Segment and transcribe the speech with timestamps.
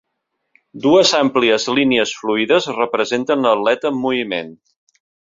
[0.85, 4.51] Dues àmplies línies fluides representen l'atleta en moviment.